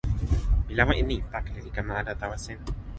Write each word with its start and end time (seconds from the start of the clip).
mi 0.67 0.73
lawa 0.77 0.93
e 1.01 1.03
ni: 1.09 1.17
pakala 1.31 1.59
li 1.65 1.71
kama 1.75 1.93
ala 1.99 2.19
tawa 2.21 2.35
sina. 2.43 2.65